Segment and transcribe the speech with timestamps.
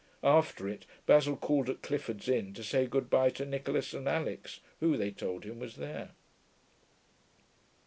[0.23, 4.59] After it Basil called at Clifford's Inn to say good bye to Nicholas and Alix,
[4.79, 6.09] who, they told, him, was there.